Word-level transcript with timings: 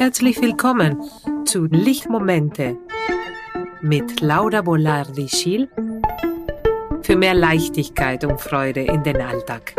Herzlich 0.00 0.40
willkommen 0.40 0.98
zu 1.44 1.66
Lichtmomente 1.66 2.78
mit 3.82 4.22
Laura 4.22 4.62
Bolardi-Schiel 4.62 5.68
für 7.02 7.16
mehr 7.16 7.34
Leichtigkeit 7.34 8.24
und 8.24 8.40
Freude 8.40 8.80
in 8.80 9.02
den 9.02 9.20
Alltag. 9.20 9.74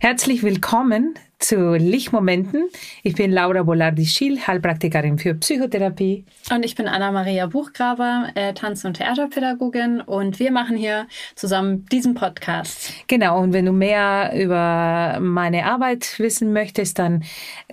Herzlich 0.00 0.42
willkommen 0.42 1.14
zu 1.38 1.74
Lichtmomenten. 1.74 2.68
Ich 3.02 3.14
bin 3.14 3.30
Laura 3.30 3.62
Bolardi-Schiel, 3.62 4.46
Heilpraktikerin 4.46 5.18
für 5.18 5.34
Psychotherapie. 5.34 6.24
Und 6.50 6.64
ich 6.64 6.74
bin 6.74 6.88
Anna-Maria 6.88 7.46
Buchgraber, 7.46 8.30
äh, 8.34 8.54
Tanz- 8.54 8.84
und 8.84 8.94
Theaterpädagogin. 8.94 10.00
Und 10.00 10.38
wir 10.38 10.50
machen 10.50 10.76
hier 10.76 11.06
zusammen 11.34 11.86
diesen 11.86 12.14
Podcast. 12.14 12.92
Genau, 13.06 13.40
und 13.40 13.52
wenn 13.52 13.66
du 13.66 13.72
mehr 13.72 14.32
über 14.34 15.18
meine 15.20 15.66
Arbeit 15.66 16.18
wissen 16.18 16.52
möchtest, 16.52 16.98
dann 16.98 17.24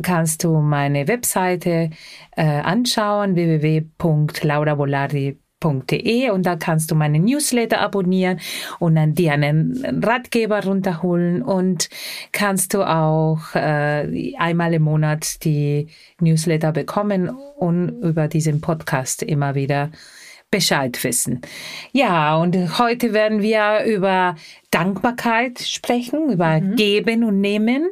kannst 0.01 0.43
du 0.43 0.59
meine 0.59 1.07
Webseite 1.07 1.89
äh, 2.35 2.43
anschauen, 2.43 3.35
www.laurabolardi.com 3.35 5.45
www.ratgeber.de 5.65 6.29
und 6.29 6.45
da 6.45 6.55
kannst 6.55 6.91
du 6.91 6.95
meine 6.95 7.19
Newsletter 7.19 7.79
abonnieren 7.79 8.39
und 8.79 8.95
dann 8.95 9.13
dir 9.13 9.33
einen 9.33 10.01
Ratgeber 10.03 10.63
runterholen 10.63 11.41
und 11.41 11.89
kannst 12.31 12.73
du 12.73 12.83
auch 12.83 13.55
äh, 13.55 14.33
einmal 14.37 14.73
im 14.73 14.83
Monat 14.83 15.43
die 15.43 15.87
Newsletter 16.20 16.71
bekommen 16.71 17.29
und 17.29 17.89
über 18.01 18.27
diesen 18.27 18.61
Podcast 18.61 19.23
immer 19.23 19.55
wieder 19.55 19.91
Bescheid 20.51 21.03
wissen. 21.03 21.41
Ja, 21.91 22.37
und 22.37 22.79
heute 22.79 23.13
werden 23.13 23.41
wir 23.41 23.84
über 23.85 24.35
Dankbarkeit 24.75 25.59
sprechen, 25.59 26.31
über 26.31 26.59
mhm. 26.59 26.75
Geben 26.75 27.23
und 27.23 27.40
Nehmen. 27.40 27.87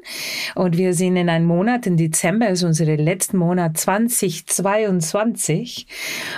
Und 0.53 0.77
wir 0.77 0.93
sind 0.93 1.15
in 1.15 1.29
einem 1.29 1.45
Monat, 1.45 1.87
im 1.87 1.95
Dezember 1.95 2.49
ist 2.49 2.63
unser 2.63 2.83
letzter 2.83 3.37
Monat 3.37 3.77
2022. 3.77 5.87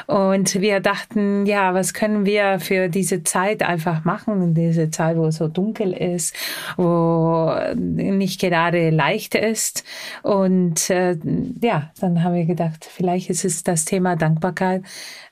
Und 0.05 0.61
wir 0.61 0.81
dachten, 0.81 1.47
ja, 1.47 1.73
was 1.73 1.95
können 1.95 2.27
wir 2.27 2.59
für 2.59 2.89
diese 2.89 3.23
Zeit 3.23 3.63
einfach 3.63 4.05
machen, 4.05 4.43
in 4.43 4.53
dieser 4.53 4.91
Zeit, 4.91 5.17
wo 5.17 5.25
es 5.25 5.38
so 5.38 5.47
dunkel 5.47 5.93
ist, 5.93 6.35
wo 6.77 7.51
nicht 7.75 8.39
gerade 8.39 8.91
leicht 8.91 9.33
ist. 9.33 9.83
Und 10.21 10.91
äh, 10.91 11.17
ja, 11.59 11.89
dann 11.99 12.23
haben 12.23 12.35
wir 12.35 12.45
gedacht, 12.45 12.88
vielleicht 12.88 13.31
ist 13.31 13.45
es 13.45 13.63
das 13.63 13.85
Thema 13.85 14.16
Dankbarkeit 14.16 14.83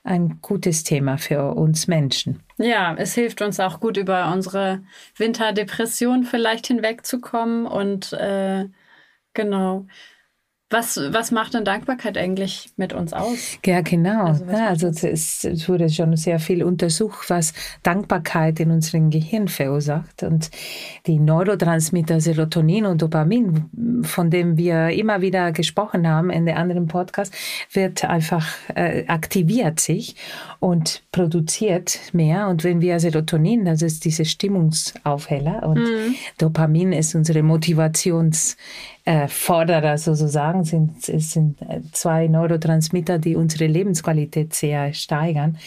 ein 0.03 0.39
gutes 0.41 0.84
Thema 0.84 1.17
für 1.17 1.53
uns 1.53 1.88
Menschen. 1.88 2.41
Ja, 2.58 2.94
es 2.96 3.16
hilft 3.16 3.42
uns 3.42 3.59
auch 3.59 3.80
gut, 3.80 3.98
über 3.98 4.32
unsere 4.32 4.84
Winterdepression 5.18 6.23
vielleicht 6.23 6.68
hinwegzukommen 6.68 7.66
und 7.66 8.14
äh, 8.14 8.70
genau. 9.34 9.88
Was, 10.73 10.97
was 10.97 11.29
macht 11.29 11.53
denn 11.53 11.66
Dankbarkeit 11.66 12.17
eigentlich 12.17 12.71
mit 12.77 12.93
uns 12.93 13.13
aus? 13.13 13.59
Ja, 13.63 13.81
genau. 13.81 14.25
Also, 14.25 14.45
ja, 14.45 14.67
also 14.69 14.88
es, 14.88 15.43
es, 15.43 15.69
wurde 15.69 15.88
schon 15.88 16.17
sehr 16.17 16.39
viel 16.39 16.63
untersucht, 16.63 17.29
was 17.29 17.53
Dankbarkeit 17.83 18.59
in 18.59 18.71
unserem 18.71 19.11
Gehirn 19.11 19.49
verursacht. 19.49 20.23
Und 20.23 20.49
die 21.05 21.19
Neurotransmitter 21.19 22.19
Serotonin 22.19 22.88
und 22.88 23.03
Dopamin, 23.03 24.01
von 24.01 24.31
dem 24.31 24.57
wir 24.57 24.89
immer 24.89 25.21
wieder 25.21 25.51
gesprochen 25.51 26.07
haben 26.07 26.31
in 26.31 26.47
den 26.47 26.57
anderen 26.57 26.88
Podcasts, 26.88 27.38
wird 27.71 28.03
einfach 28.05 28.47
äh, 28.73 29.05
aktiviert 29.05 29.79
sich 29.79 30.16
und 30.59 31.03
produziert 31.11 31.99
mehr. 32.13 32.47
Und 32.47 32.63
wenn 32.63 32.81
wir 32.81 32.99
Serotonin, 32.99 33.63
das 33.63 33.83
ist 33.83 34.05
diese 34.05 34.25
Stimmungsaufheller, 34.25 35.67
und 35.67 35.77
mhm. 35.77 36.16
Dopamin 36.39 36.94
ist 36.94 37.13
unsere 37.13 37.44
Motivations 37.44 38.57
äh, 39.06 39.28
Forderer 39.28 39.98
sozusagen, 39.98 40.64
sind, 40.64 41.09
es 41.09 41.32
sind 41.32 41.62
äh, 41.62 41.81
zwei 41.91 42.28
Neurotransmitter, 42.28 43.19
die 43.19 43.36
unsere 43.36 43.68
Lebensqualität 43.68 44.53
sehr 44.53 44.94
steigern 44.94 45.58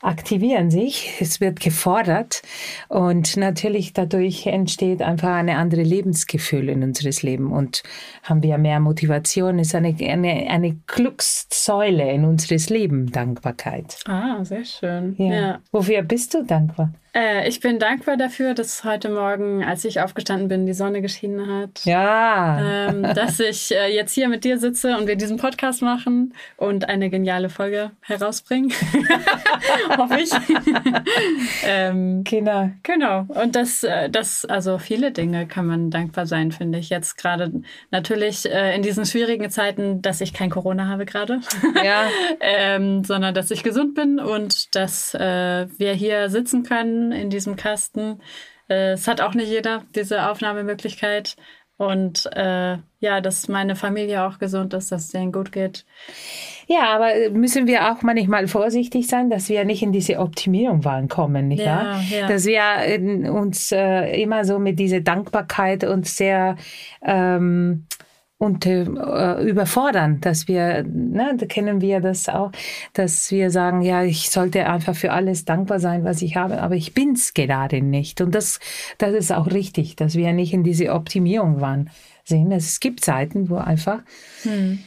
aktivieren 0.00 0.70
sich, 0.70 1.16
es 1.20 1.40
wird 1.40 1.60
gefordert 1.60 2.42
und 2.88 3.36
natürlich 3.36 3.92
dadurch 3.92 4.46
entsteht 4.46 5.02
einfach 5.02 5.34
eine 5.34 5.56
andere 5.56 5.82
Lebensgefühl 5.82 6.68
in 6.68 6.82
unseres 6.82 7.22
Leben 7.22 7.52
und 7.52 7.82
haben 8.22 8.42
wir 8.42 8.58
mehr 8.58 8.80
Motivation, 8.80 9.58
ist 9.58 9.74
eine, 9.74 9.94
eine, 10.00 10.48
eine 10.48 10.76
Glückssäule 10.86 12.12
in 12.12 12.24
unseres 12.24 12.70
Leben, 12.70 13.10
Dankbarkeit. 13.10 13.98
Ah, 14.06 14.44
sehr 14.44 14.64
schön. 14.64 15.16
Ja. 15.18 15.34
ja. 15.34 15.58
Wofür 15.72 16.02
bist 16.02 16.34
du 16.34 16.44
dankbar? 16.44 16.92
Äh, 17.18 17.48
ich 17.48 17.58
bin 17.58 17.80
dankbar 17.80 18.16
dafür, 18.16 18.54
dass 18.54 18.84
heute 18.84 19.08
Morgen, 19.08 19.64
als 19.64 19.84
ich 19.84 20.00
aufgestanden 20.00 20.46
bin, 20.46 20.66
die 20.66 20.72
Sonne 20.72 21.02
geschienen 21.02 21.52
hat. 21.52 21.84
Ja. 21.84 22.88
Ähm, 22.88 23.02
dass 23.02 23.40
ich 23.40 23.74
äh, 23.74 23.92
jetzt 23.92 24.12
hier 24.12 24.28
mit 24.28 24.44
dir 24.44 24.58
sitze 24.58 24.96
und 24.96 25.08
wir 25.08 25.16
diesen 25.16 25.36
Podcast 25.36 25.82
machen 25.82 26.32
und 26.56 26.88
eine 26.88 27.10
geniale 27.10 27.48
Folge 27.48 27.90
herausbringen. 28.02 28.72
Hoffe 29.96 30.20
ich. 30.20 30.30
ähm, 31.64 32.22
genau. 32.22 32.70
Genau. 32.84 33.26
Und 33.28 33.56
das, 33.56 33.82
äh, 33.82 34.08
das, 34.08 34.44
also 34.44 34.78
viele 34.78 35.10
Dinge 35.10 35.48
kann 35.48 35.66
man 35.66 35.90
dankbar 35.90 36.26
sein, 36.26 36.52
finde 36.52 36.78
ich. 36.78 36.88
Jetzt 36.88 37.18
gerade 37.18 37.50
natürlich 37.90 38.48
äh, 38.48 38.76
in 38.76 38.82
diesen 38.82 39.04
schwierigen 39.04 39.50
Zeiten, 39.50 40.02
dass 40.02 40.20
ich 40.20 40.32
kein 40.34 40.50
Corona 40.50 40.86
habe 40.86 41.04
gerade. 41.04 41.40
Ja. 41.82 42.04
ähm, 42.40 43.02
sondern 43.02 43.34
dass 43.34 43.50
ich 43.50 43.64
gesund 43.64 43.96
bin 43.96 44.20
und 44.20 44.76
dass 44.76 45.14
äh, 45.14 45.66
wir 45.78 45.94
hier 45.94 46.30
sitzen 46.30 46.62
können 46.62 47.07
in 47.12 47.30
diesem 47.30 47.56
Kasten. 47.56 48.20
Äh, 48.68 48.92
es 48.92 49.08
hat 49.08 49.20
auch 49.20 49.34
nicht 49.34 49.48
jeder 49.48 49.84
diese 49.94 50.28
Aufnahmemöglichkeit. 50.28 51.36
Und 51.78 52.28
äh, 52.34 52.76
ja, 52.98 53.20
dass 53.20 53.46
meine 53.46 53.76
Familie 53.76 54.24
auch 54.24 54.40
gesund 54.40 54.74
ist, 54.74 54.90
dass 54.90 55.04
es 55.04 55.08
denen 55.10 55.30
gut 55.30 55.52
geht. 55.52 55.86
Ja, 56.66 56.92
aber 56.92 57.30
müssen 57.30 57.68
wir 57.68 57.92
auch 57.92 58.02
manchmal 58.02 58.48
vorsichtig 58.48 59.06
sein, 59.06 59.30
dass 59.30 59.48
wir 59.48 59.64
nicht 59.64 59.84
in 59.84 59.92
diese 59.92 60.18
Optimierung 60.18 60.82
kommen, 61.08 61.46
nicht 61.46 61.62
ja, 61.62 61.76
wahr? 61.76 62.02
Ja. 62.10 62.26
Dass 62.26 62.46
wir 62.46 63.32
uns 63.32 63.70
äh, 63.70 64.20
immer 64.20 64.44
so 64.44 64.58
mit 64.58 64.80
dieser 64.80 65.00
Dankbarkeit 65.00 65.84
und 65.84 66.08
sehr 66.08 66.56
ähm, 67.02 67.86
und 68.38 68.64
äh, 68.66 68.84
überfordern, 69.42 70.20
dass 70.20 70.46
wir, 70.46 70.84
ne, 70.84 71.34
da 71.36 71.46
kennen 71.46 71.80
wir 71.80 72.00
das 72.00 72.28
auch, 72.28 72.52
dass 72.92 73.30
wir 73.32 73.50
sagen, 73.50 73.82
ja, 73.82 74.04
ich 74.04 74.30
sollte 74.30 74.66
einfach 74.66 74.94
für 74.94 75.12
alles 75.12 75.44
dankbar 75.44 75.80
sein, 75.80 76.04
was 76.04 76.22
ich 76.22 76.36
habe, 76.36 76.62
aber 76.62 76.76
ich 76.76 76.94
bin's 76.94 77.34
gerade 77.34 77.82
nicht. 77.82 78.20
Und 78.20 78.34
das, 78.34 78.60
das 78.98 79.12
ist 79.12 79.32
auch 79.32 79.48
richtig, 79.48 79.96
dass 79.96 80.14
wir 80.14 80.32
nicht 80.32 80.52
in 80.52 80.62
diese 80.62 80.92
Optimierung 80.92 81.60
waren 81.60 81.90
sehen. 82.22 82.52
Es 82.52 82.78
gibt 82.78 83.00
Zeiten, 83.00 83.50
wo 83.50 83.56
einfach 83.56 84.02
hm. 84.44 84.78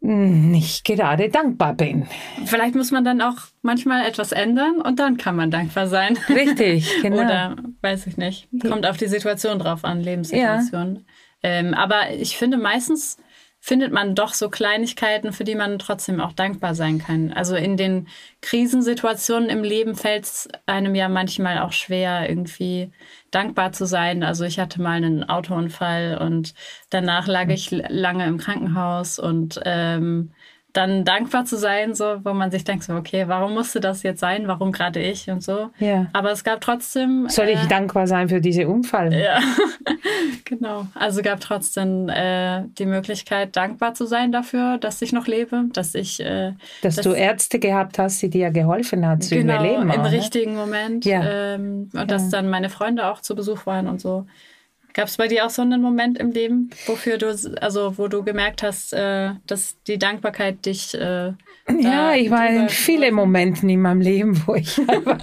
nicht 0.00 0.86
gerade 0.86 1.28
dankbar 1.28 1.74
bin. 1.74 2.06
Vielleicht 2.46 2.76
muss 2.76 2.90
man 2.90 3.04
dann 3.04 3.20
auch 3.20 3.36
manchmal 3.60 4.06
etwas 4.06 4.32
ändern 4.32 4.80
und 4.80 4.98
dann 4.98 5.18
kann 5.18 5.36
man 5.36 5.50
dankbar 5.50 5.86
sein. 5.86 6.16
Richtig, 6.30 6.90
genau. 7.02 7.24
Oder 7.24 7.56
weiß 7.82 8.06
ich 8.06 8.16
nicht. 8.16 8.48
Kommt 8.66 8.86
auf 8.86 8.96
die 8.96 9.08
Situation 9.08 9.58
drauf 9.58 9.84
an, 9.84 10.00
Lebenssituation. 10.00 10.94
Ja. 10.94 11.02
Ähm, 11.44 11.74
aber 11.74 12.10
ich 12.10 12.38
finde, 12.38 12.56
meistens 12.56 13.18
findet 13.60 13.92
man 13.92 14.14
doch 14.14 14.34
so 14.34 14.50
Kleinigkeiten, 14.50 15.32
für 15.32 15.44
die 15.44 15.54
man 15.54 15.78
trotzdem 15.78 16.20
auch 16.20 16.32
dankbar 16.32 16.74
sein 16.74 16.98
kann. 16.98 17.32
Also 17.32 17.54
in 17.54 17.76
den 17.76 18.08
Krisensituationen 18.40 19.48
im 19.48 19.62
Leben 19.62 19.94
fällt 19.94 20.24
es 20.24 20.48
einem 20.66 20.94
ja 20.94 21.08
manchmal 21.08 21.58
auch 21.60 21.72
schwer, 21.72 22.28
irgendwie 22.28 22.90
dankbar 23.30 23.72
zu 23.72 23.86
sein. 23.86 24.22
Also 24.22 24.44
ich 24.44 24.58
hatte 24.58 24.82
mal 24.82 24.96
einen 24.96 25.24
Autounfall 25.24 26.18
und 26.18 26.54
danach 26.90 27.26
lag 27.26 27.48
ich 27.48 27.70
lange 27.70 28.26
im 28.26 28.38
Krankenhaus 28.38 29.18
und 29.18 29.60
ähm, 29.64 30.32
dann 30.74 31.04
dankbar 31.04 31.44
zu 31.44 31.56
sein, 31.56 31.94
so, 31.94 32.18
wo 32.24 32.34
man 32.34 32.50
sich 32.50 32.64
denkt, 32.64 32.84
so, 32.84 32.94
okay, 32.94 33.24
warum 33.28 33.54
musste 33.54 33.80
das 33.80 34.02
jetzt 34.02 34.18
sein? 34.18 34.48
Warum 34.48 34.72
gerade 34.72 35.00
ich 35.00 35.30
und 35.30 35.42
so? 35.42 35.70
Ja. 35.78 36.08
Aber 36.12 36.32
es 36.32 36.42
gab 36.42 36.60
trotzdem. 36.60 37.28
Soll 37.28 37.48
ich 37.48 37.62
äh, 37.62 37.68
dankbar 37.68 38.08
sein 38.08 38.28
für 38.28 38.40
diese 38.40 38.68
Unfall? 38.68 39.14
Ja, 39.14 39.38
genau. 40.44 40.86
Also 40.94 41.22
gab 41.22 41.38
trotzdem 41.40 42.08
äh, 42.08 42.64
die 42.76 42.86
Möglichkeit, 42.86 43.54
dankbar 43.54 43.94
zu 43.94 44.04
sein 44.06 44.32
dafür, 44.32 44.78
dass 44.78 45.00
ich 45.00 45.12
noch 45.12 45.28
lebe, 45.28 45.66
dass 45.72 45.94
ich. 45.94 46.18
Äh, 46.18 46.54
dass, 46.82 46.96
dass, 46.96 47.04
du 47.04 47.12
Ärzte 47.12 47.60
gehabt 47.60 48.00
hast, 48.00 48.20
die 48.20 48.28
dir 48.28 48.50
geholfen 48.50 49.06
haben 49.06 49.20
zu 49.20 49.36
genau, 49.36 49.54
überleben. 49.54 49.82
Im 49.82 49.90
auch, 49.92 50.10
ne? 50.10 50.12
richtigen 50.12 50.56
Moment. 50.56 51.04
Ja. 51.04 51.22
Ähm, 51.24 51.88
und 51.92 51.98
ja. 52.00 52.04
dass 52.04 52.30
dann 52.30 52.50
meine 52.50 52.68
Freunde 52.68 53.06
auch 53.06 53.20
zu 53.20 53.36
Besuch 53.36 53.64
waren 53.64 53.86
und 53.86 54.00
so. 54.00 54.26
Gab 54.94 55.08
es 55.08 55.16
bei 55.16 55.26
dir 55.26 55.44
auch 55.44 55.50
so 55.50 55.60
einen 55.60 55.82
Moment 55.82 56.18
im 56.18 56.30
Leben, 56.30 56.70
wofür 56.86 57.18
du, 57.18 57.36
also 57.60 57.98
wo 57.98 58.06
du 58.06 58.22
gemerkt 58.22 58.62
hast, 58.62 58.92
äh, 58.92 59.30
dass 59.44 59.82
die 59.88 59.98
Dankbarkeit 59.98 60.64
dich. 60.64 60.94
Äh, 60.94 61.32
ja, 61.80 62.14
ich 62.14 62.30
war 62.30 62.48
in 62.48 62.68
vielen 62.68 63.12
Momenten 63.12 63.68
in 63.68 63.82
meinem 63.82 64.00
Leben, 64.00 64.40
wo 64.46 64.54
ich 64.54 64.80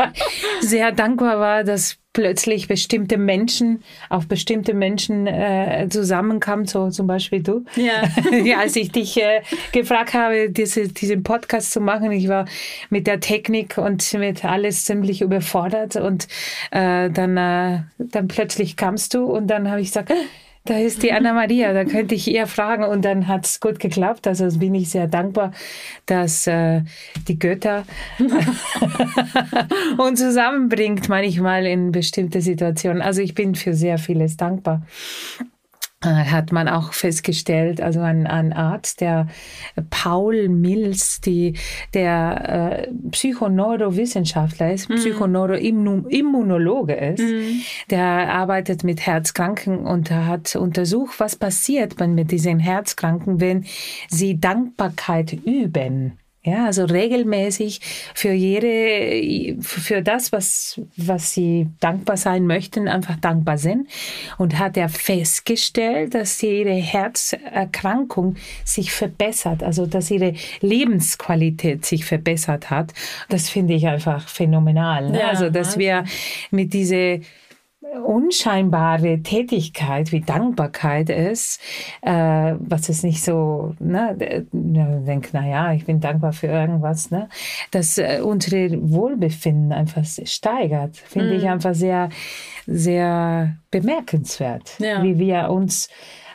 sehr 0.59 0.91
dankbar 0.91 1.39
war, 1.39 1.63
dass 1.63 2.00
plötzlich 2.13 2.67
bestimmte 2.67 3.17
Menschen 3.17 3.83
auf 4.09 4.27
bestimmte 4.27 4.73
Menschen 4.73 5.27
äh, 5.27 5.87
zusammenkamen, 5.89 6.65
so 6.65 6.89
zum 6.89 7.07
Beispiel 7.07 7.41
du. 7.41 7.65
Ja. 7.75 8.03
ja 8.43 8.59
als 8.59 8.75
ich 8.75 8.91
dich 8.91 9.17
äh, 9.17 9.41
gefragt 9.71 10.13
habe, 10.13 10.49
diese, 10.49 10.87
diesen 10.89 11.23
Podcast 11.23 11.71
zu 11.71 11.79
machen, 11.79 12.11
ich 12.11 12.27
war 12.27 12.45
mit 12.89 13.07
der 13.07 13.19
Technik 13.19 13.77
und 13.77 14.13
mit 14.13 14.43
alles 14.43 14.85
ziemlich 14.85 15.21
überfordert 15.21 15.95
und 15.95 16.27
äh, 16.71 17.09
dann, 17.09 17.37
äh, 17.37 17.83
dann 17.97 18.27
plötzlich 18.27 18.75
kamst 18.75 19.13
du 19.13 19.25
und 19.25 19.47
dann 19.47 19.69
habe 19.69 19.81
ich 19.81 19.87
gesagt, 19.87 20.11
da 20.65 20.77
ist 20.77 21.01
die 21.01 21.11
Anna 21.11 21.33
Maria, 21.33 21.73
da 21.73 21.85
könnte 21.85 22.13
ich 22.13 22.27
ihr 22.27 22.45
fragen 22.45 22.83
und 22.83 23.03
dann 23.03 23.27
hat 23.27 23.45
es 23.45 23.59
gut 23.59 23.79
geklappt. 23.79 24.27
Also 24.27 24.47
bin 24.59 24.75
ich 24.75 24.89
sehr 24.89 25.07
dankbar, 25.07 25.51
dass 26.05 26.45
äh, 26.45 26.81
die 27.27 27.39
Götter 27.39 27.85
uns 29.97 30.19
zusammenbringt 30.19 31.09
manchmal 31.09 31.65
in 31.65 31.91
bestimmte 31.91 32.41
Situationen. 32.41 33.01
Also 33.01 33.21
ich 33.21 33.33
bin 33.33 33.55
für 33.55 33.73
sehr 33.73 33.97
vieles 33.97 34.37
dankbar. 34.37 34.83
Äh, 36.03 36.07
hat 36.07 36.51
man 36.51 36.67
auch 36.67 36.93
festgestellt, 36.93 37.79
also 37.79 37.99
ein, 37.99 38.25
ein 38.25 38.53
Arzt, 38.53 39.01
der 39.01 39.27
Paul 39.91 40.49
Mills, 40.49 41.21
die, 41.21 41.53
der 41.93 42.87
äh, 42.87 42.91
Psychoneurowissenschaftler 43.11 44.73
ist, 44.73 44.89
mhm. 44.89 44.95
Psychoneuroimmunologe 44.95 46.95
ist, 46.95 47.21
mhm. 47.21 47.61
der 47.91 48.33
arbeitet 48.33 48.83
mit 48.83 49.05
Herzkranken 49.05 49.85
und 49.85 50.09
hat 50.09 50.55
untersucht, 50.55 51.19
was 51.19 51.35
passiert 51.35 51.99
mit 51.99 52.31
diesen 52.31 52.57
Herzkranken, 52.57 53.39
wenn 53.39 53.65
sie 54.09 54.39
Dankbarkeit 54.39 55.33
üben. 55.33 56.13
Ja, 56.43 56.65
also 56.65 56.85
regelmäßig 56.85 57.81
für 58.15 58.31
jede, 58.31 59.61
für 59.61 60.01
das, 60.01 60.31
was, 60.31 60.81
was 60.97 61.33
sie 61.35 61.67
dankbar 61.79 62.17
sein 62.17 62.47
möchten, 62.47 62.87
einfach 62.87 63.15
dankbar 63.17 63.59
sind. 63.59 63.87
Und 64.39 64.57
hat 64.57 64.75
er 64.75 64.89
festgestellt, 64.89 66.15
dass 66.15 66.41
ihre 66.41 66.73
Herzerkrankung 66.73 68.37
sich 68.65 68.91
verbessert, 68.91 69.61
also 69.61 69.85
dass 69.85 70.09
ihre 70.09 70.33
Lebensqualität 70.61 71.85
sich 71.85 72.05
verbessert 72.05 72.71
hat. 72.71 72.91
Das 73.29 73.47
finde 73.47 73.75
ich 73.75 73.87
einfach 73.87 74.27
phänomenal. 74.27 75.11
Ne? 75.11 75.19
Ja, 75.19 75.27
also, 75.27 75.51
dass 75.51 75.77
wir 75.77 76.05
mit 76.49 76.73
diese 76.73 77.21
unscheinbare 78.05 79.21
Tätigkeit 79.21 80.11
wie 80.11 80.21
Dankbarkeit 80.21 81.09
ist, 81.09 81.59
äh, 82.01 82.55
was 82.59 82.89
ist 82.89 83.03
nicht 83.03 83.23
so, 83.23 83.75
ne, 83.79 84.45
denkt, 84.51 85.29
na 85.33 85.47
ja, 85.47 85.73
ich 85.73 85.85
bin 85.85 85.99
dankbar 85.99 86.33
für 86.33 86.47
irgendwas, 86.47 87.11
ne, 87.11 87.27
dass 87.71 87.97
äh, 87.97 88.21
unsere 88.23 88.69
Wohlbefinden 88.91 89.71
einfach 89.71 90.05
steigert, 90.05 90.97
finde 90.97 91.33
mm. 91.33 91.37
ich 91.37 91.43
mhm. 91.43 91.49
einfach 91.49 91.75
sehr, 91.75 92.09
sehr 92.65 93.57
bemerkenswert, 93.71 94.79
ja. 94.79 95.03
wie 95.03 95.19
wir 95.19 95.49
uns 95.49 95.89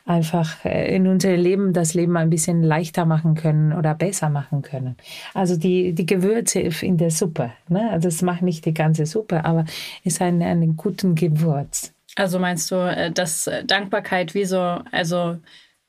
einfach 0.06 0.64
äh, 0.64 0.94
in 0.94 1.06
unserem 1.06 1.41
Leben 1.41 1.73
das 1.73 1.93
Leben 1.94 2.17
ein 2.17 2.31
bisschen 2.31 2.62
leichter 2.62 3.05
machen 3.05 3.35
können 3.35 3.73
oder 3.73 3.94
besser 3.94 4.31
machen 4.31 4.62
können. 4.62 4.97
Also 5.35 5.56
die, 5.56 5.93
die 5.93 6.06
Gewürze 6.06 6.61
in 6.61 6.97
der 6.97 7.11
Suppe, 7.11 7.53
ne? 7.69 7.91
Also 7.91 8.08
das 8.08 8.23
macht 8.23 8.43
nicht 8.43 8.64
die 8.64 8.75
ganze 8.75 9.05
Suppe, 9.05 9.44
aber 9.44 9.64
ist 10.05 10.23
ein, 10.23 10.41
ein 10.43 10.76
guten 10.76 11.17
Gewürz. 11.17 11.93
Also 12.14 12.38
meinst 12.38 12.70
du, 12.70 12.76
äh, 12.76 13.11
dass 13.11 13.50
Dankbarkeit 13.67 14.35
wie 14.35 14.44
so, 14.44 14.58
also 14.93 15.38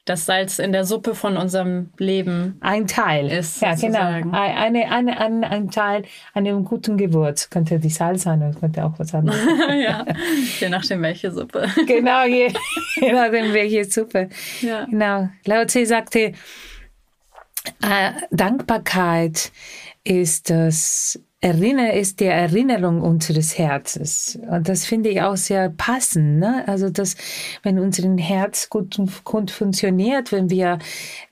das 0.07 0.25
Salz 0.25 0.57
in 0.57 0.71
der 0.71 0.86
Suppe 0.86 1.15
von 1.15 1.36
unserem 1.36 1.89
Leben 1.98 2.57
ein 2.62 2.88
Teil 2.88 3.30
ist. 3.30 3.62
Ja, 3.62 3.75
genau. 3.75 4.31
Eine, 4.31 4.89
eine, 4.89 5.19
ein, 5.19 5.44
ein 5.44 5.69
Teil 5.69 6.04
einem 6.33 6.63
guten 6.63 6.98
Gewürz. 6.98 7.50
Könnte 7.50 7.77
die 7.77 7.89
Salz 7.89 8.24
sein, 8.24 8.42
oder 8.42 8.57
könnte 8.57 8.86
auch 8.86 8.94
was 8.98 9.13
anderes 9.13 9.39
sein. 9.44 9.80
ja, 9.81 10.06
je 10.59 10.69
nachdem 10.69 11.01
welche 11.01 11.31
Suppe. 11.31 11.68
genau, 11.88 12.25
je, 12.25 12.54
je 12.95 13.12
nachdem 13.12 13.54
welche 13.54 13.83
Suppe. 13.83 14.30
Ja. 14.62 14.86
Genau. 14.86 15.30
Lao 15.45 15.65
Tse 15.65 15.86
sagte, 15.86 16.19
äh, 17.81 18.12
Dankbarkeit 18.31 19.51
ist 20.06 20.50
das 20.50 21.19
Erinner 21.39 21.94
ist 21.94 22.19
die 22.19 22.25
Erinnerung 22.25 23.01
unseres 23.01 23.60
Herzens. 23.60 24.39
Und 24.50 24.68
das 24.68 24.86
finde 24.86 25.10
ich 25.10 25.22
auch 25.22 25.38
sehr 25.38 25.69
passend. 25.69 26.39
Ne? 26.39 26.63
Also, 26.68 26.89
dass, 26.89 27.16
wenn 27.62 27.78
unser 27.78 28.10
Herz 28.18 28.69
gut, 28.69 29.00
gut 29.24 29.51
funktioniert, 29.51 30.31
wenn 30.31 30.50
wir 30.50 30.80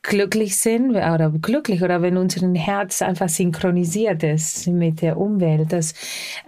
glücklich 0.04 0.58
sind 0.58 0.92
oder 0.92 1.32
glücklich 1.42 1.82
oder 1.82 2.04
wenn 2.04 2.18
unser 2.18 2.48
Herz 2.54 3.02
einfach 3.02 3.30
synchronisiert 3.30 4.22
ist 4.22 4.68
mit 4.68 5.02
der 5.02 5.18
Umwelt, 5.18 5.74
dass, 5.74 5.96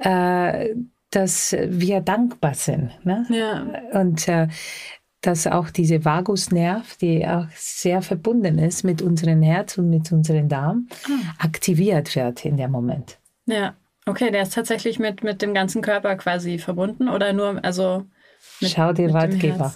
äh, 0.03 0.75
dass 1.09 1.55
wir 1.59 2.01
dankbar 2.01 2.53
sind. 2.53 2.91
Ne? 3.05 3.25
Ja. 3.29 3.99
Und 3.99 4.27
äh, 4.27 4.49
dass 5.21 5.47
auch 5.47 5.71
diese 5.71 6.05
Vagusnerv, 6.05 6.97
die 6.97 7.27
auch 7.27 7.47
sehr 7.55 8.03
verbunden 8.03 8.59
ist 8.59 8.83
mit 8.83 9.01
unserem 9.01 9.41
Herz 9.41 9.79
und 9.79 9.89
mit 9.89 10.11
unserem 10.11 10.47
Darm, 10.47 10.87
ah. 11.05 11.43
aktiviert 11.43 12.15
wird 12.15 12.45
in 12.45 12.55
dem 12.55 12.69
Moment. 12.69 13.17
Ja, 13.47 13.73
okay, 14.05 14.29
der 14.31 14.43
ist 14.43 14.53
tatsächlich 14.53 14.99
mit, 14.99 15.23
mit 15.23 15.41
dem 15.41 15.53
ganzen 15.53 15.81
Körper 15.81 16.15
quasi 16.15 16.59
verbunden 16.59 17.09
oder 17.09 17.33
nur, 17.33 17.63
also. 17.63 18.05
Mit, 18.61 18.71
Schau 18.71 18.93
dir 18.93 19.13
Ratgeber. 19.13 19.73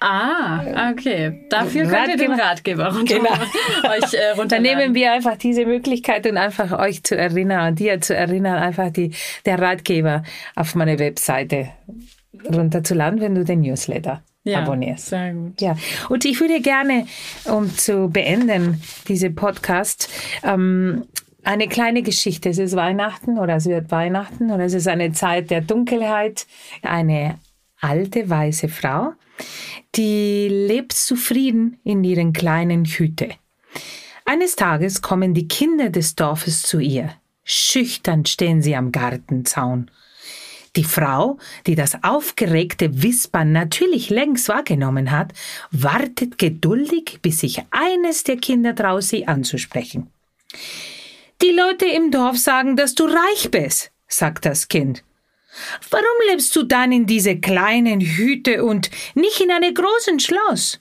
Ah, 0.00 0.90
okay. 0.92 1.46
Dafür 1.50 1.82
könnt 1.82 1.94
Ratgeber. 1.94 2.22
ihr 2.22 2.28
den 2.28 2.40
Ratgeber 2.40 2.94
runter, 2.94 3.16
genau. 3.16 3.30
euch 3.90 4.14
äh, 4.14 4.30
runterladen. 4.30 4.48
Dann 4.48 4.62
nehmen 4.62 4.94
wir 4.94 5.12
einfach 5.12 5.36
diese 5.36 5.66
Möglichkeit 5.66 6.26
und 6.26 6.36
einfach 6.36 6.78
euch 6.78 7.02
zu 7.02 7.16
erinnern, 7.16 7.74
dir 7.74 8.00
zu 8.00 8.14
erinnern, 8.14 8.56
einfach 8.56 8.90
die, 8.90 9.12
der 9.44 9.58
Ratgeber 9.60 10.22
auf 10.54 10.76
meine 10.76 11.00
Webseite 11.00 11.70
runterzuladen, 12.48 13.20
wenn 13.20 13.34
du 13.34 13.44
den 13.44 13.62
Newsletter 13.62 14.22
ja, 14.44 14.60
abonnierst. 14.60 15.06
Sehr 15.06 15.34
gut. 15.34 15.60
Ja, 15.60 15.76
und 16.08 16.24
ich 16.24 16.40
würde 16.40 16.60
gerne, 16.60 17.06
um 17.44 17.68
zu 17.76 18.08
beenden, 18.08 18.80
diese 19.08 19.30
Podcast, 19.30 20.08
ähm, 20.44 21.04
eine 21.48 21.66
kleine 21.66 22.02
Geschichte. 22.02 22.50
Es 22.50 22.58
ist 22.58 22.76
Weihnachten 22.76 23.38
oder 23.38 23.56
es 23.56 23.64
wird 23.64 23.90
Weihnachten 23.90 24.50
oder 24.50 24.66
es 24.66 24.74
ist 24.74 24.86
eine 24.86 25.12
Zeit 25.12 25.50
der 25.50 25.62
Dunkelheit. 25.62 26.46
Eine 26.82 27.38
alte 27.80 28.28
weiße 28.28 28.68
Frau, 28.68 29.14
die 29.94 30.48
lebt 30.48 30.92
zufrieden 30.92 31.80
in 31.84 32.04
ihren 32.04 32.34
kleinen 32.34 32.84
Hütte. 32.84 33.30
Eines 34.26 34.56
Tages 34.56 35.00
kommen 35.00 35.32
die 35.32 35.48
Kinder 35.48 35.88
des 35.88 36.16
Dorfes 36.16 36.60
zu 36.60 36.80
ihr. 36.80 37.14
Schüchtern 37.44 38.26
stehen 38.26 38.60
sie 38.60 38.76
am 38.76 38.92
Gartenzaun. 38.92 39.90
Die 40.76 40.84
Frau, 40.84 41.38
die 41.66 41.76
das 41.76 42.04
aufgeregte 42.04 43.02
Wispern 43.02 43.52
natürlich 43.52 44.10
längst 44.10 44.50
wahrgenommen 44.50 45.10
hat, 45.10 45.32
wartet 45.70 46.36
geduldig, 46.36 47.20
bis 47.22 47.38
sich 47.38 47.62
eines 47.70 48.22
der 48.24 48.36
Kinder 48.36 48.74
traut, 48.74 49.04
sie 49.04 49.26
anzusprechen. 49.26 50.10
Die 51.40 51.52
Leute 51.52 51.86
im 51.86 52.10
Dorf 52.10 52.36
sagen, 52.36 52.74
dass 52.74 52.96
du 52.96 53.04
reich 53.04 53.50
bist, 53.52 53.92
sagt 54.08 54.44
das 54.44 54.66
Kind. 54.66 55.04
Warum 55.90 56.06
lebst 56.30 56.54
du 56.56 56.64
dann 56.64 56.90
in 56.90 57.06
diese 57.06 57.38
kleinen 57.38 58.00
Hüte 58.00 58.64
und 58.64 58.90
nicht 59.14 59.40
in 59.40 59.52
einem 59.52 59.72
großen 59.72 60.18
Schloss? 60.18 60.80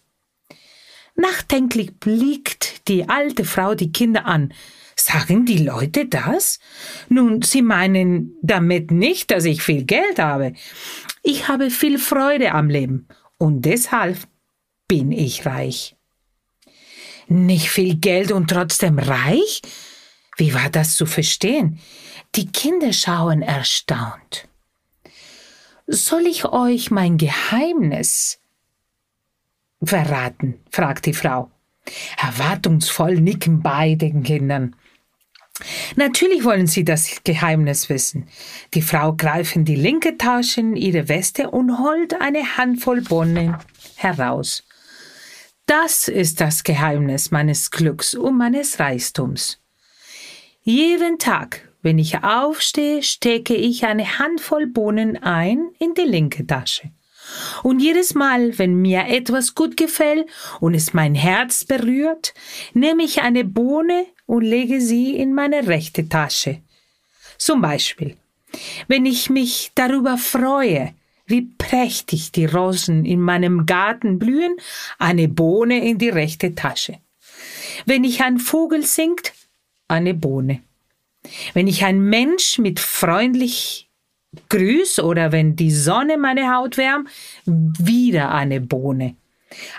Nachdenklich 1.16 2.00
blickt 2.00 2.88
die 2.88 3.08
alte 3.08 3.46
Frau 3.46 3.76
die 3.76 3.92
Kinder 3.92 4.26
an. 4.26 4.54
Sagen 4.96 5.46
die 5.46 5.60
Leute 5.60 6.08
das? 6.08 6.60
Nun, 7.08 7.44
sie 7.44 7.62
meinen 7.62 8.36
damit 8.42 8.90
nicht, 8.90 9.30
dass 9.30 9.46
ich 9.46 9.62
viel 9.62 9.84
Geld 9.84 10.18
habe. 10.18 10.54
Ich 11.22 11.48
habe 11.48 11.70
viel 11.70 12.00
Freude 12.00 12.52
am 12.54 12.70
Leben 12.70 13.08
und 13.38 13.62
deshalb 13.62 14.18
bin 14.88 15.12
ich 15.12 15.46
reich. 15.46 15.96
Nicht 17.28 17.70
viel 17.70 17.96
Geld 17.96 18.32
und 18.32 18.50
trotzdem 18.50 18.98
reich? 18.98 19.62
Wie 20.38 20.54
war 20.54 20.70
das 20.70 20.96
zu 20.96 21.06
verstehen? 21.06 21.80
Die 22.36 22.48
Kinder 22.48 22.94
schauen 22.94 23.42
erstaunt. 23.42 24.48
Soll 25.88 26.28
ich 26.28 26.46
euch 26.46 26.92
mein 26.92 27.18
Geheimnis 27.18 28.40
verraten? 29.84 30.60
fragt 30.70 31.06
die 31.08 31.14
Frau. 31.14 31.52
Erwartungsvoll 32.22 33.16
nicken 33.16 33.62
beide 33.62 34.12
Kindern. 34.22 34.76
Natürlich 35.96 36.44
wollen 36.44 36.68
sie 36.68 36.84
das 36.84 37.24
Geheimnis 37.24 37.90
wissen. 37.90 38.28
Die 38.74 38.82
Frau 38.82 39.14
greift 39.14 39.56
in 39.56 39.66
die 39.66 39.76
linke 39.76 40.18
Tasche 40.18 40.60
in 40.60 40.76
ihre 40.76 41.10
Weste 41.10 41.50
und 41.50 41.80
holt 41.80 42.22
eine 42.22 42.58
Handvoll 42.58 43.02
Bohnen 43.02 43.58
heraus. 43.96 44.64
Das 45.66 46.08
ist 46.08 46.42
das 46.42 46.64
Geheimnis 46.64 47.32
meines 47.32 47.72
Glücks 47.72 48.14
und 48.14 48.38
meines 48.38 48.80
Reichtums. 48.80 49.60
Jeden 50.70 51.18
Tag, 51.18 51.62
wenn 51.82 51.98
ich 51.98 52.26
aufstehe, 52.26 53.02
stecke 53.02 53.56
ich 53.56 53.86
eine 53.86 54.20
Handvoll 54.20 54.68
Bohnen 54.68 55.16
ein 55.16 55.70
in 55.80 55.94
die 55.94 56.02
linke 56.02 56.46
Tasche. 56.46 56.92
Und 57.64 57.80
jedes 57.80 58.16
Mal, 58.16 58.60
wenn 58.60 58.76
mir 58.76 59.06
etwas 59.08 59.56
gut 59.56 59.78
gefällt 59.78 60.28
und 60.60 60.74
es 60.74 60.94
mein 60.94 61.16
Herz 61.16 61.64
berührt, 61.64 62.34
nehme 62.74 63.04
ich 63.04 63.22
eine 63.22 63.46
Bohne 63.46 64.08
und 64.26 64.42
lege 64.42 64.82
sie 64.82 65.16
in 65.16 65.34
meine 65.34 65.68
rechte 65.68 66.10
Tasche. 66.10 66.60
Zum 67.38 67.62
Beispiel, 67.62 68.18
Wenn 68.90 69.06
ich 69.06 69.30
mich 69.30 69.72
darüber 69.74 70.18
freue, 70.18 70.94
wie 71.28 71.44
prächtig 71.44 72.34
die 72.34 72.46
Rosen 72.46 73.06
in 73.06 73.22
meinem 73.22 73.66
Garten 73.66 74.20
blühen, 74.20 74.58
eine 75.00 75.30
Bohne 75.30 75.88
in 75.88 75.98
die 75.98 76.10
rechte 76.10 76.56
Tasche. 76.56 76.98
Wenn 77.86 78.04
ich 78.04 78.22
ein 78.22 78.38
Vogel 78.38 78.84
singt, 78.84 79.32
eine 79.88 80.14
Bohne. 80.14 80.62
Wenn 81.54 81.68
ich 81.68 81.84
ein 81.84 82.02
Mensch 82.02 82.58
mit 82.58 82.80
freundlich 82.80 83.90
grüß 84.50 85.00
oder 85.00 85.32
wenn 85.32 85.56
die 85.56 85.72
Sonne 85.72 86.18
meine 86.18 86.54
Haut 86.54 86.78
wärmt, 86.78 87.10
wieder 87.46 88.32
eine 88.32 88.62
Bohne. 88.62 89.16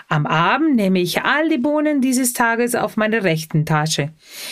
Am 0.07 0.25
Abend 0.25 0.75
nehme 0.75 0.99
ich 0.99 1.21
all 1.21 1.47
die 1.47 1.59
Bohnen 1.59 2.01
dieses 2.01 2.33
Tages 2.33 2.73
auf 2.73 2.97
meine 2.97 3.23
rechten 3.23 3.65
Tasche. 3.65 4.11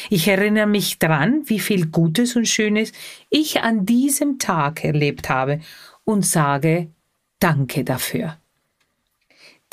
Ich 0.10 0.28
erinnere 0.28 0.68
mich 0.68 1.00
dran, 1.00 1.42
wie 1.46 1.60
viel 1.60 1.88
Gutes 1.88 2.36
und 2.36 2.48
Schönes 2.48 2.92
ich 3.30 3.62
an 3.62 3.86
diesem 3.86 4.38
Tag 4.38 4.84
erlebt 4.84 5.30
habe 5.30 5.60
und 6.04 6.26
sage 6.26 6.92
Danke 7.40 7.84
dafür. 7.84 8.38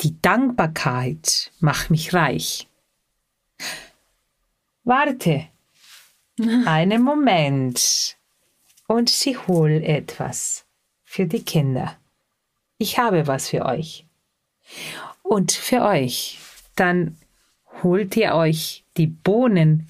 Die 0.01 0.21
Dankbarkeit 0.21 1.51
macht 1.59 1.89
mich 1.89 2.13
reich. 2.13 2.67
Warte 4.83 5.47
einen 6.39 7.01
Moment 7.01 8.17
und 8.87 9.09
sie 9.09 9.37
holt 9.37 9.83
etwas 9.83 10.65
für 11.03 11.25
die 11.25 11.43
Kinder. 11.43 11.95
Ich 12.77 12.99
habe 12.99 13.27
was 13.27 13.49
für 13.49 13.65
euch. 13.65 14.05
Und 15.23 15.51
für 15.51 15.81
euch, 15.83 16.39
dann 16.75 17.17
holt 17.83 18.15
ihr 18.17 18.35
euch 18.35 18.83
die 18.97 19.07
Bohnen, 19.07 19.89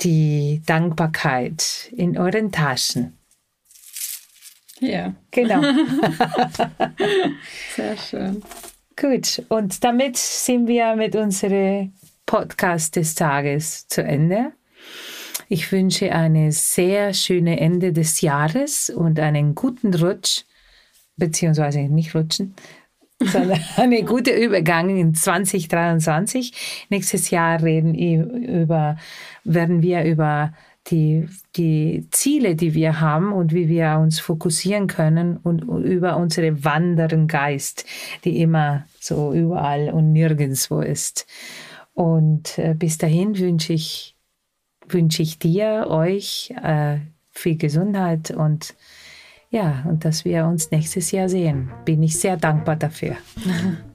die 0.00 0.62
Dankbarkeit 0.66 1.90
in 1.92 2.16
euren 2.18 2.52
Taschen. 2.52 3.16
Ja. 4.80 5.14
Genau. 5.30 5.62
Sehr 7.76 7.96
schön. 7.96 8.42
Gut, 8.96 9.42
und 9.48 9.84
damit 9.84 10.16
sind 10.16 10.66
wir 10.66 10.96
mit 10.96 11.14
unserem 11.14 11.92
Podcast 12.26 12.96
des 12.96 13.14
Tages 13.14 13.86
zu 13.88 14.02
Ende. 14.02 14.52
Ich 15.52 15.70
wünsche 15.70 16.12
eine 16.12 16.50
sehr 16.50 17.12
schöne 17.12 17.60
Ende 17.60 17.92
des 17.92 18.22
Jahres 18.22 18.88
und 18.88 19.20
einen 19.20 19.54
guten 19.54 19.92
Rutsch, 19.92 20.44
beziehungsweise 21.18 21.80
nicht 21.80 22.14
rutschen, 22.14 22.54
sondern 23.22 23.60
eine 23.76 24.02
gute 24.02 24.30
Übergang 24.30 24.96
in 24.96 25.14
2023. 25.14 26.86
Nächstes 26.88 27.28
Jahr 27.28 27.62
reden 27.62 27.94
über, 27.94 28.96
werden 29.44 29.82
wir 29.82 30.04
über 30.04 30.54
die, 30.86 31.28
die 31.54 32.08
Ziele, 32.10 32.56
die 32.56 32.72
wir 32.72 33.00
haben 33.00 33.30
und 33.30 33.52
wie 33.52 33.68
wir 33.68 33.98
uns 34.00 34.20
fokussieren 34.20 34.86
können 34.86 35.36
und 35.36 35.64
über 35.84 36.16
unsere 36.16 36.64
wandernden 36.64 37.28
Geist, 37.28 37.84
die 38.24 38.40
immer 38.40 38.86
so 38.98 39.34
überall 39.34 39.90
und 39.90 40.12
nirgendwo 40.12 40.80
ist. 40.80 41.26
Und 41.92 42.56
äh, 42.58 42.74
bis 42.74 42.96
dahin 42.96 43.38
wünsche 43.38 43.74
ich 43.74 44.16
wünsche 44.88 45.22
ich 45.22 45.38
dir, 45.38 45.86
euch 45.88 46.52
äh, 46.62 46.98
viel 47.30 47.56
Gesundheit 47.56 48.30
und 48.30 48.74
ja, 49.50 49.84
und 49.86 50.06
dass 50.06 50.24
wir 50.24 50.46
uns 50.46 50.70
nächstes 50.70 51.10
Jahr 51.12 51.28
sehen. 51.28 51.70
Bin 51.84 52.02
ich 52.02 52.18
sehr 52.18 52.36
dankbar 52.36 52.76
dafür. 52.76 53.16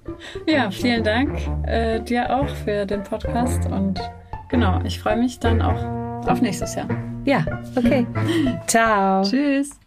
Ja, 0.48 0.72
vielen 0.72 1.04
Dank 1.04 1.38
äh, 1.68 2.00
dir 2.00 2.34
auch 2.34 2.48
für 2.48 2.86
den 2.86 3.04
Podcast 3.04 3.66
und 3.66 4.00
genau, 4.50 4.82
ich 4.86 5.00
freue 5.00 5.18
mich 5.18 5.38
dann 5.40 5.62
auch 5.62 6.28
auf 6.28 6.42
nächstes 6.42 6.76
Jahr. 6.76 6.88
Ja, 7.26 7.46
okay. 7.76 8.08
Ciao. 8.68 9.22
Tschüss. 9.24 9.78